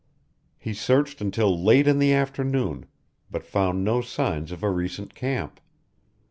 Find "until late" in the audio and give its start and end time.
1.21-1.87